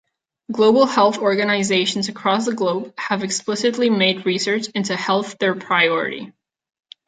[0.51, 6.33] Global health organisations across the globe have explicitly made research into health their priority.